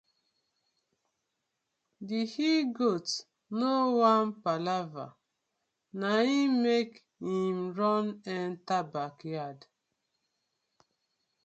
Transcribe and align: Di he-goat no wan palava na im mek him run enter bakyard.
Di 2.07 2.19
he-goat 2.33 3.07
no 3.57 3.71
wan 3.99 4.23
palava 4.43 5.05
na 5.99 6.09
im 6.39 6.51
mek 6.63 6.89
him 7.23 7.57
run 7.77 8.05
enter 8.39 8.83
bakyard. 8.93 9.59